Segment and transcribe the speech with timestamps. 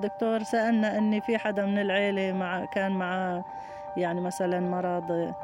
[0.00, 3.44] دكتور سألنا أني في حدا من العيلة مع كان معاه
[3.96, 5.34] يعني مثلا مرض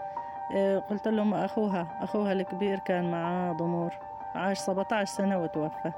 [0.50, 3.90] إيه، قلت لهم أخوها أخوها الكبير كان معاه ضمور
[4.34, 5.92] عاش 17 سنة وتوفى.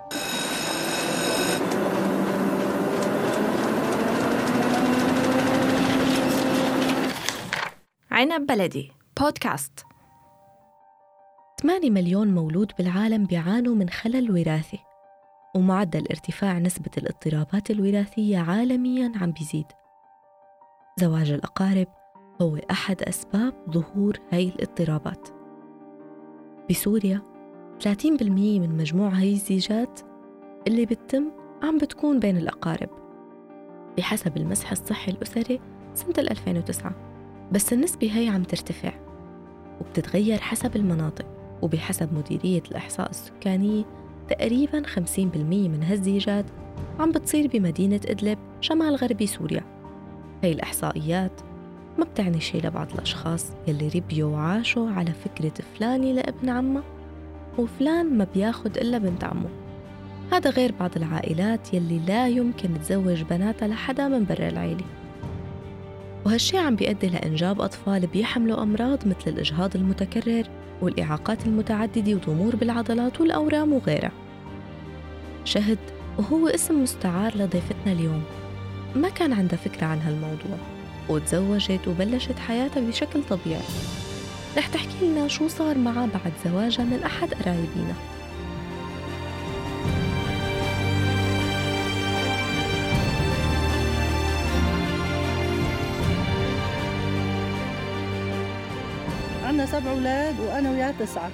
[8.10, 9.84] عنب بلدي بودكاست.
[11.60, 14.78] 8 مليون مولود بالعالم بيعانوا من خلل وراثي.
[15.56, 19.66] ومعدل ارتفاع نسبة الاضطرابات الوراثية عالميا عم بيزيد.
[21.00, 21.86] زواج الأقارب
[22.42, 25.28] هو أحد أسباب ظهور هاي الاضطرابات.
[26.70, 27.22] بسوريا
[27.80, 28.22] 30%
[28.60, 30.00] من مجموع هاي الزيجات
[30.66, 31.30] اللي بتتم
[31.62, 32.90] عم بتكون بين الأقارب.
[33.98, 35.60] بحسب المسح الصحي الأسري
[35.94, 36.94] سنة 2009
[37.52, 38.92] بس النسبة هي عم ترتفع
[39.80, 41.26] وبتتغير حسب المناطق
[41.62, 43.84] وبحسب مديرية الإحصاء السكانية
[44.28, 46.44] تقريبا 50% من هالزيجات
[46.98, 49.64] عم بتصير بمدينة إدلب شمال غربي سوريا.
[50.44, 51.40] هاي الإحصائيات
[51.98, 56.82] ما بتعني شي لبعض الأشخاص يلي ربيوا وعاشوا على فكرة فلاني لابن عمه
[57.58, 59.48] وفلان ما بياخد إلا بنت عمه.
[60.32, 64.84] هذا غير بعض العائلات يلي لا يمكن تزوج بناتها لحدا من برا العيلة.
[66.26, 70.44] وهالشي عم بيؤدي لإنجاب أطفال بيحملوا أمراض مثل الإجهاض المتكرر
[70.82, 74.12] والإعاقات المتعددة وضمور بالعضلات والأورام وغيرها.
[75.44, 75.78] شهد
[76.18, 78.22] وهو اسم مستعار لضيفتنا اليوم.
[78.96, 80.58] ما كان عندها فكرة عن هالموضوع
[81.08, 83.62] وتزوجت وبلشت حياتها بشكل طبيعي.
[84.56, 87.94] رح تحكي لنا شو صار معها بعد زواجها من أحد قرايبينا.
[99.72, 101.30] سبع أولاد وأنا وياه تسعة.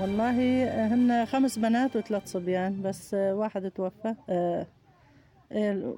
[0.00, 4.14] والله هن خمس بنات وثلاث صبيان بس واحد توفى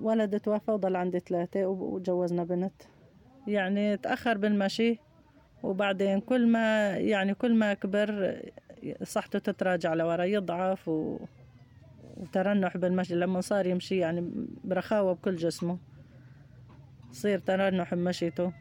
[0.03, 2.73] ولد توفى وضل عندي ثلاثة وجوزنا بنت.
[3.47, 4.99] يعني تأخر بالمشي
[5.63, 8.41] وبعدين كل ما يعني كل ما كبر
[9.03, 11.19] صحته تتراجع لورا يضعف و...
[12.17, 14.31] وترنح بالمشي لما صار يمشي يعني
[14.65, 15.79] برخاوة بكل جسمه.
[17.13, 18.53] صير ترنح بمشيته.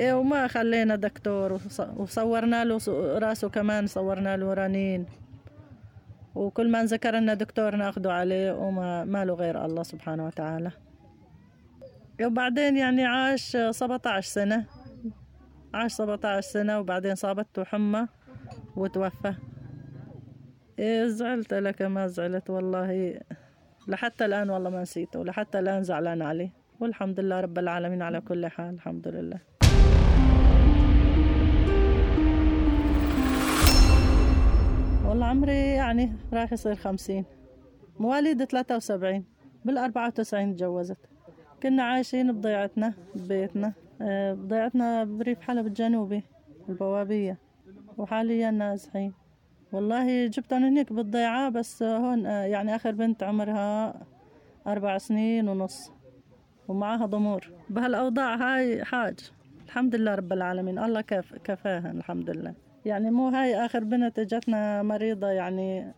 [0.00, 1.60] إيه وما خلينا دكتور
[1.96, 2.78] وصورنا له
[3.18, 5.06] راسه كمان صورنا له رنين.
[6.34, 10.70] وكل ما ذكر لنا دكتور ناخده عليه وما ما له غير الله سبحانه وتعالى.
[12.22, 14.64] وبعدين يعني عاش 17 سنة.
[15.74, 18.08] عاش 17 سنة وبعدين صابته حمى
[18.76, 19.34] وتوفى.
[20.78, 23.20] إيه زعلت لك ما زعلت والله.
[23.88, 26.50] لحتى الآن والله ما نسيته لحتى الآن زعلان عليه.
[26.80, 29.53] والحمد لله رب العالمين على كل حال الحمد لله.
[35.08, 37.24] والله عمري يعني راح يصير خمسين.
[37.98, 39.24] مواليد ثلاثة وسبعين.
[39.64, 40.96] بالأربعة وتسعين تجوزت.
[41.62, 43.72] كنا عايشين بضيعتنا ببيتنا.
[44.02, 46.22] آه، بضيعتنا بريف حلب الجنوبي
[46.68, 47.38] البوابية.
[47.98, 49.12] وحاليا نازحين.
[49.72, 53.94] والله جبتهم هنيك بالضيعة بس هون آه، يعني آخر بنت عمرها
[54.66, 55.92] أربع سنين ونص.
[56.68, 57.50] ومعها ضمور.
[57.70, 59.30] بهالأوضاع هاي حاج.
[59.66, 60.78] الحمد لله رب العالمين.
[60.78, 62.63] الله كف كفاها الحمد لله.
[62.86, 65.92] يعني مو هاي آخر بنت اجتنا مريضة يعني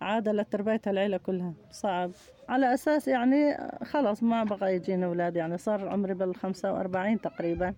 [0.00, 1.52] عادة لتربيتها العيلة كلها.
[1.70, 2.10] صعب.
[2.48, 7.74] على أساس يعني خلص ما بقى يجينا أولاد يعني صار عمري بالخمسة وأربعين تقريبا.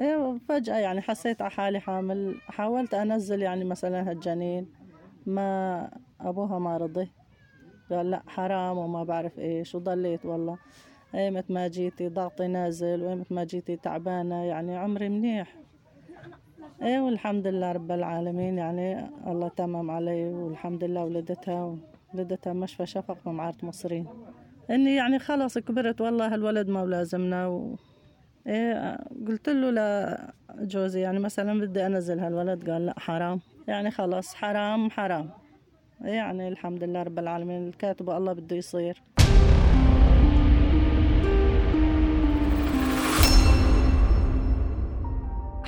[0.00, 2.34] إيه فجأة يعني حسيت على حالي حامل.
[2.48, 4.66] حاولت أنزل يعني مثلا هالجنين.
[5.26, 7.08] ما أبوها ما رضي.
[7.90, 9.74] قال لا حرام وما بعرف إيش.
[9.74, 10.58] وضليت والله.
[11.14, 14.44] أيمت ما جيتي ضغطي نازل وأيمت ما جيتي تعبانة.
[14.44, 15.54] يعني عمري منيح.
[16.82, 18.58] إيه والحمد لله رب العالمين.
[18.58, 21.76] يعني الله تمم علي والحمد لله ولدتها
[22.14, 24.06] ولدتها مشفى شفق بمعارة مصرين
[24.70, 27.76] إني يعني خلاص كبرت والله هالولد ما لازمنا و...
[28.46, 29.70] إيه قلت له
[30.60, 33.40] لجوزي يعني مثلا بدي أنزل هالولد قال لا حرام.
[33.68, 35.30] يعني خلاص حرام حرام.
[36.00, 37.68] يعني الحمد لله رب العالمين.
[37.68, 39.02] الكاتب الله بده يصير.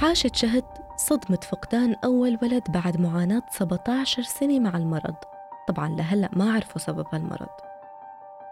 [0.03, 0.65] عاشت شهد
[0.97, 5.15] صدمة فقدان أول ولد بعد معاناة 17 سنة مع المرض.
[5.69, 7.49] طبعا لهلأ ما عرفوا سبب هالمرض.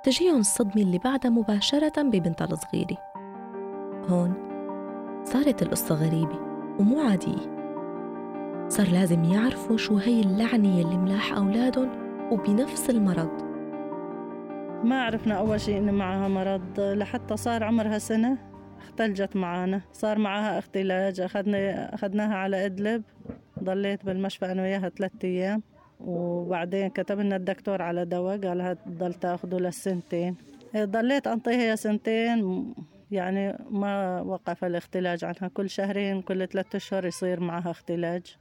[0.02, 2.96] تجيهم الصدمة اللي بعدها مباشرة ببنتها الصغيرة.
[4.08, 4.34] هون
[5.24, 6.38] صارت القصة غريبة
[6.80, 7.58] ومو عادية.
[8.68, 11.90] صار لازم يعرفوا شو هي اللعنة اللي ملاح أولادهم
[12.32, 13.42] وبنفس المرض.
[14.84, 18.47] ما عرفنا أول شيء إن معها مرض لحتى صار عمرها سنة.
[18.78, 19.80] اختلجت معانا.
[19.92, 21.20] صار معاها اختلاج.
[21.20, 23.02] أخذنا أخذناها على إدلب.
[23.62, 25.62] ضليت بالمشفى أنا وياها ثلاثة أيام.
[26.00, 28.46] وبعدين كتب لنا الدكتور على دواء.
[28.46, 30.36] قال هتضل تاخده للسنتين.
[30.76, 32.75] ضليت أنطيها سنتين.
[33.10, 35.48] يعني ما وقف الاختلاج عنها.
[35.54, 38.36] كل شهرين كل ثلاثة أشهر يصير معها اختلاج.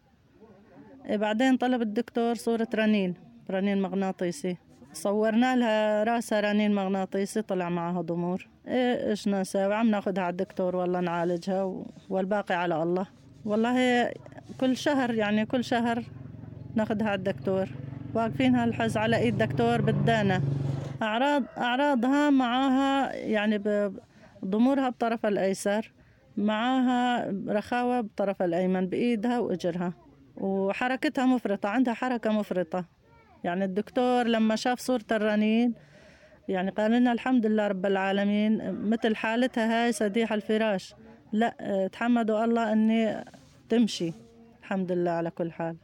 [1.09, 3.13] بعدين طلب الدكتور صورة رنين.
[3.51, 4.57] رنين مغناطيسي.
[4.97, 8.47] صورنا لها راسها رنين مغناطيسي طلع معها ضمور.
[8.67, 13.07] إيه إيش نسوي عم ناخدها على الدكتور والله نعالجها والباقي على الله.
[13.45, 14.09] والله
[14.59, 16.03] كل شهر يعني كل شهر
[16.75, 17.67] ناخدها على الدكتور.
[18.13, 20.41] واقفين هالحز على إيد دكتور بدانا
[21.01, 23.57] اعراض أعراضها معاها يعني
[24.45, 25.91] ضمورها بطرف الأيسر
[26.37, 29.93] معاها رخاوة بطرف الأيمن بإيدها وإجرها.
[30.37, 32.96] وحركتها مفرطة عندها حركة مفرطة.
[33.43, 35.73] يعني الدكتور لما شاف صورة الرنين
[36.47, 40.95] يعني قال لنا الحمد لله رب العالمين مثل حالتها هاي سديح الفراش.
[41.31, 43.25] لا تحمدوا الله إني
[43.69, 44.13] تمشي.
[44.59, 45.75] الحمد لله على كل حال.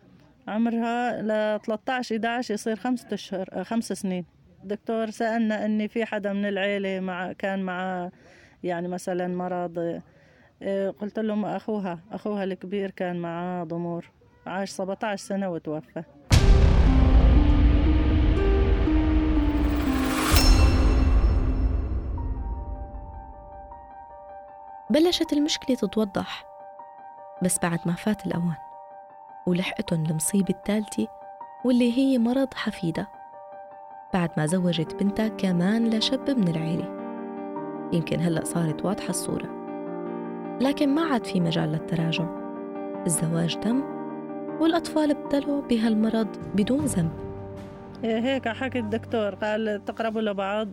[0.47, 4.25] عمرها ل 13 11 يصير خمسة أشهر خمس سنين.
[4.63, 8.09] الدكتور سألنا إني في حدا من العيلة مع كان مع
[8.63, 10.01] يعني مثلا مرض
[10.99, 14.11] قلت لهم أخوها أخوها الكبير كان معاه ضمور
[14.45, 16.03] عاش 17 سنة وتوفى.
[24.93, 26.45] بلشت المشكلة تتوضح.
[27.43, 28.55] بس بعد ما فات الأوان
[29.47, 31.07] ولحقتهم المصيبة الثالثة
[31.65, 33.07] واللي هي مرض حفيدة.
[34.13, 36.85] بعد ما زوجت بنتها كمان لشاب من العيلة.
[37.93, 39.49] يمكن هلأ صارت واضحة الصورة.
[40.61, 42.25] لكن ما عاد في مجال للتراجع.
[43.05, 43.83] الزواج تم
[44.59, 47.11] والأطفال ابتلوا بهالمرض بدون ذنب.
[48.03, 49.35] إيه هيك حكي الدكتور.
[49.35, 50.67] قال تقربوا لبعض.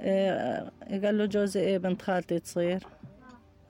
[0.00, 0.72] إيه
[1.04, 2.86] قال له جوزي إيه بنت خالتي تصير.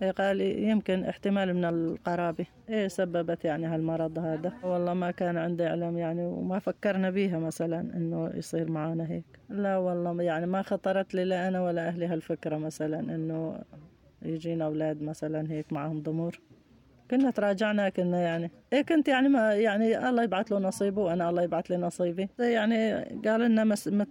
[0.03, 2.47] قال يمكن احتمال من القرابة.
[2.69, 4.53] إيه سببت يعني هالمرض هذا.
[4.63, 9.25] والله ما كان عندي علم يعني وما فكرنا بيها مثلا إنه يصير معنا هيك.
[9.49, 13.59] لا والله يعني ما خطرت لي لا أنا ولا أهلي هالفكرة مثلا إنه
[14.23, 16.41] يجينا أولاد مثلا هيك معهم ضمور.
[17.11, 21.43] كنا تراجعنا كنا يعني إيه كنت يعني ما يعني الله يبعث له نصيبه وأنا الله
[21.43, 22.29] يبعث لي نصيبي.
[22.39, 22.93] يعني
[23.25, 23.65] قال لنا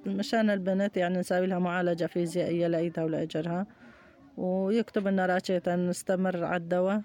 [0.06, 3.68] مشان البنت يعني نسوي لها معالجة فيزيائية لإيدها ولأجرها.
[4.38, 7.02] ويكتب لنا راتشة نستمر على الدواء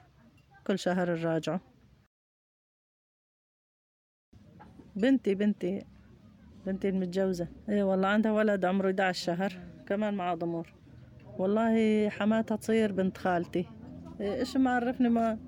[0.67, 1.61] كل شهر نراجعه
[4.97, 5.85] بنتي بنتي
[6.67, 7.49] بنتي المتجوزة.
[7.69, 9.53] اي والله عندها ولد عمره 11 شهر
[9.87, 10.73] كمان معه ضمور.
[11.39, 13.67] والله حماتها تصير بنت خالتي.
[14.21, 15.39] إيش ما عرفني ما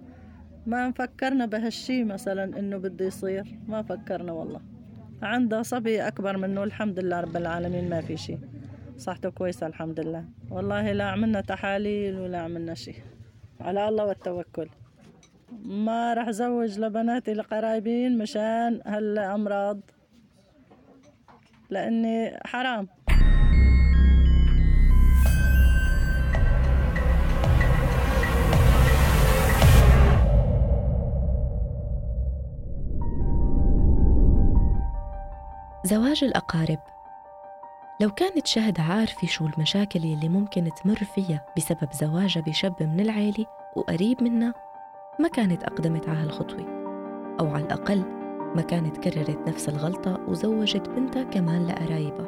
[0.67, 3.59] ما فكرنا بهالشي مثلا إنه بده يصير.
[3.69, 4.61] ما فكرنا والله.
[5.23, 8.39] عندها صبي أكبر منه الحمد لله رب العالمين ما في شي
[9.03, 10.25] صحته كويسة الحمد لله.
[10.51, 13.03] والله لا عملنا تحاليل ولا عملنا شيء.
[13.61, 14.69] على الله والتوكل.
[15.65, 19.81] ما راح زوج لبناتي القرايبين مشان هالأمراض
[21.71, 22.89] لأني حرام.
[35.85, 36.92] زواج الأقارب.
[38.03, 43.47] لو كانت شهد عارفة شو المشاكل اللي ممكن تمر فيها بسبب زواجها بشاب من العيلة
[43.77, 44.55] وقريب منها
[45.21, 46.67] ما كانت أقدمت على هالخطوة.
[47.41, 48.05] أو على الأقل
[48.57, 52.27] ما كانت كررت نفس الغلطة وزوجت بنتها كمان لقرايبها.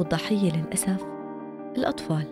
[0.00, 1.06] والضحية للأسف
[1.76, 2.26] الأطفال.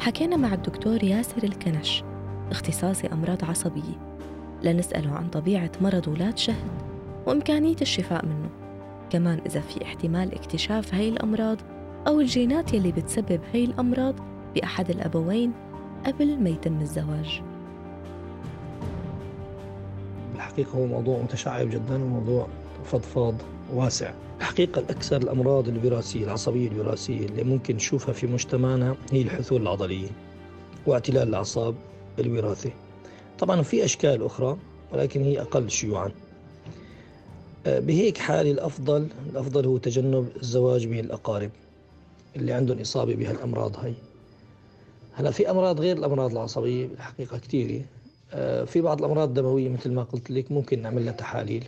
[0.00, 2.04] حكينا مع الدكتور ياسر الكنش
[2.50, 4.18] اختصاصي أمراض عصبية
[4.62, 6.82] لنسأله عن طبيعة مرض ولاد شهد
[7.26, 8.63] وإمكانية الشفاء منه.
[9.14, 11.58] كمان إذا في احتمال اكتشاف هاي الأمراض
[12.06, 14.14] أو الجينات يلي بتسبب هاي الأمراض
[14.54, 15.52] بأحد الأبوين
[16.06, 17.42] قبل ما يتم الزواج.
[20.34, 22.48] الحقيقة هو موضوع متشعب جدا وموضوع
[22.84, 23.34] فضفاض
[23.72, 24.12] واسع.
[24.40, 30.08] الحقيقة الأكثر الأمراض الوراثية العصبية الوراثية اللي ممكن نشوفها في مجتمعنا هي الحثول العضلية
[30.86, 31.74] واعتلال الأعصاب
[32.18, 32.72] الوراثي
[33.38, 34.56] طبعا في أشكال أخرى
[34.92, 36.10] ولكن هي أقل شيوعا.
[37.66, 41.50] بهيك حال الأفضل الأفضل هو تجنب الزواج به الأقارب
[42.36, 43.94] اللي عندهم إصابة بهالأمراض هاي.
[45.12, 47.84] هلا في أمراض غير الأمراض العصبية بالحقيقة كثيرة
[48.32, 51.64] آه، في بعض الأمراض الدموية مثل ما قلت لك ممكن نعمل لها تحاليل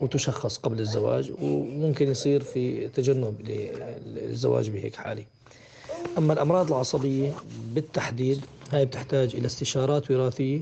[0.00, 3.40] وتشخص قبل الزواج وممكن يصير في تجنب
[4.06, 5.24] للزواج بهيك حالة.
[6.18, 7.32] أما الأمراض العصبية
[7.74, 10.60] بالتحديد هاي بتحتاج إلى استشارات وراثية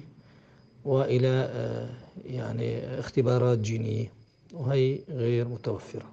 [0.85, 1.89] وإلى آه،
[2.27, 4.24] يعني اختبارات جينية.
[4.55, 6.05] وهي غير متوفرة.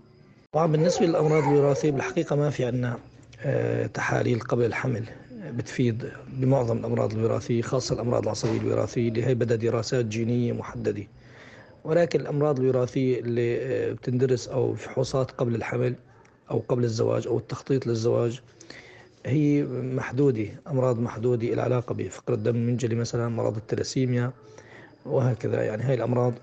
[0.51, 2.97] طبعا بالنسبة للأمراض الوراثية بالحقيقة ما في عنا
[3.39, 5.03] آه، تحاليل قبل الحمل
[5.49, 11.03] بتفيد بمعظم الأمراض الوراثية خاصة الأمراض العصبية الوراثية اللي هي بدها دراسات جينية محددة.
[11.83, 15.95] ولكن الأمراض الوراثية اللي آه، بتندرس أو فحوصات قبل الحمل
[16.51, 18.41] أو قبل الزواج أو التخطيط للزواج
[19.25, 24.31] هي محدودة أمراض محدودة العلاقة بفقر الدم المنجلي مثلا مرض التلاسيميا
[25.05, 25.63] وهكذا.
[25.63, 26.33] يعني هاي الأمراض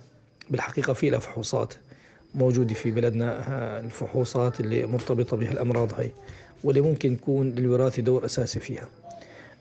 [0.51, 1.75] بالحقيقة في لها فحوصات
[2.35, 3.41] موجودة في بلدنا
[3.81, 6.13] الفحوصات اللي مرتبطة بها الأمراض هاي
[6.65, 8.89] واللي ممكن يكون للوراثة دور أساسي فيها.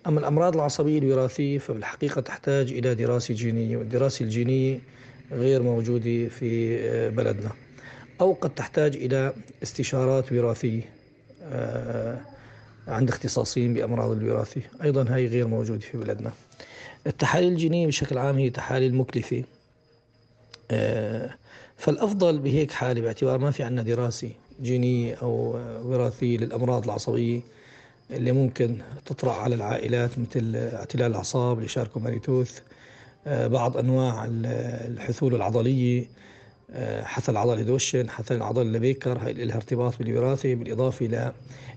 [0.07, 4.79] أما الأمراض العصبية الوراثية فبالحقيقة تحتاج إلى دراسة جينية والدراسة الجينية
[5.31, 7.51] غير موجودة في بلدنا.
[8.21, 9.33] أو قد تحتاج إلى
[9.63, 10.81] استشارات وراثية
[11.43, 12.19] آه،
[12.87, 14.61] عند اختصاصيين بأمراض الوراثة.
[14.83, 16.31] أيضا هاي غير موجودة في بلدنا.
[17.07, 19.43] التحاليل الجينية بشكل عام هي تحاليل مكلفة
[20.71, 21.35] آه،
[21.77, 24.29] فالأفضل بهيك حالة باعتبار ما في عندنا دراسة
[24.61, 27.41] جينية أو وراثية للأمراض العصبية
[28.11, 32.59] اللي ممكن تطرأ على العائلات مثل اعتلال الأعصاب الإشاركوماريتوث
[33.27, 34.25] آه، بعض أنواع
[34.87, 36.05] الحثول العضلية
[36.71, 41.33] آه، حثل عضلي دوشن حثل العضلي لبيكر هاي لها ارتباط بالوراثة بالإضافة إلى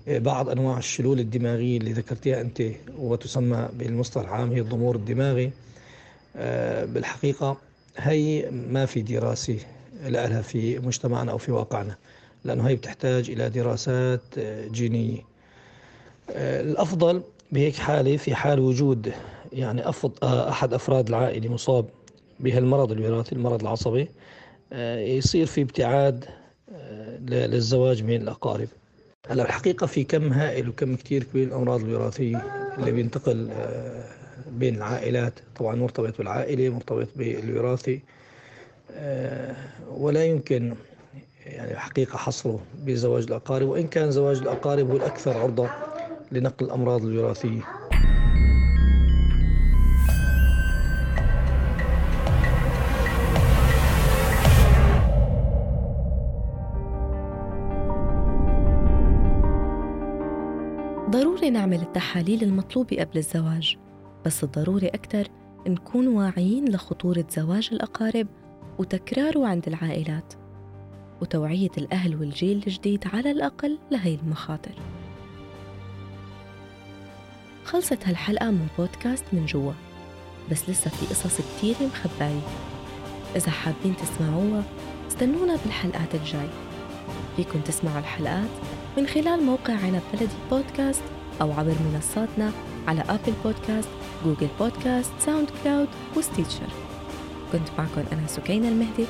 [0.07, 2.63] بعض أنواع الشلول الدماغية اللي ذكرتيها أنت
[2.97, 5.51] وتسمى بالمصطلح العام هي الضمور الدماغي.
[6.85, 7.57] بالحقيقة
[7.97, 9.57] هي ما في دراسة
[10.01, 11.95] لها في مجتمعنا أو في واقعنا
[12.43, 15.19] لأنه هي بتحتاج إلى دراسات آه، جينية.
[16.31, 19.13] آه، الأفضل بهيك حالة في حال وجود
[19.53, 19.85] يعني
[20.23, 21.85] آه، أحد أفراد العائلة مصاب
[22.39, 24.07] بهالمرض الوراثي المرض العصبي
[25.17, 26.25] يصير في ابتعاد
[27.19, 28.67] للزواج من الأقارب.
[29.29, 32.37] هلأ الحقيقة في كم هائل وكم كتير كبير الأمراض الوراثية
[32.77, 33.51] اللي بينتقل
[34.47, 35.33] بين العائلات.
[35.55, 37.93] طبعا مرتبط بالعائلة مرتبط بالوراثة.
[37.93, 38.20] آه،
[39.91, 40.73] ولا يمكن
[41.45, 45.69] يعني حقيقة حصره بزواج الأقارب وإن كان زواج الأقارب هو الأكثر عرضة
[46.31, 47.61] لنقل الأمراض الوراثية.
[61.09, 63.77] ضروري نعمل التحاليل المطلوبة قبل الزواج
[64.25, 65.27] بس الضروري أكثر
[65.67, 68.27] نكون واعيين لخطورة زواج الأقارب
[68.81, 70.33] وتكراره عند العائلات
[71.21, 74.71] وتوعية الأهل والجيل الجديد على الأقل لهي المخاطر.
[77.65, 79.73] خلصت هالحلقة من بودكاست من جوا
[80.51, 82.41] بس لسه في قصص كتير مخباية
[83.35, 84.63] إذا حابين تسمعوها
[85.07, 86.49] استنونا بالحلقات الجاي.
[87.35, 88.49] فيكن تسمعوا الحلقات
[88.97, 91.03] من خلال موقع عنب بلدي بودكاست
[91.41, 92.51] أو عبر منصاتنا
[92.87, 93.89] على Apple Podcast
[94.25, 96.90] Google Podcast SoundCloud و Stitcher.
[97.51, 99.05] كنت معكم أنا سكينة المهدي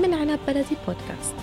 [0.00, 1.34] من عنب بلدي بودكاست.